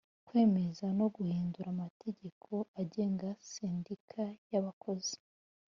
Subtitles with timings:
[0.27, 2.51] kwemeza no guhindura amategeko
[2.81, 5.15] agenga sendika yabakozi